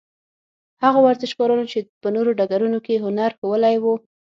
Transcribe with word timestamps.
هغو 0.83 0.99
ورزشکارانو 1.03 1.65
چې 1.71 1.79
په 2.01 2.07
نورو 2.15 2.31
ډګرونو 2.39 2.79
کې 2.85 3.01
هنر 3.05 3.31
ښوولی 3.39 3.75
وو. 3.79 3.95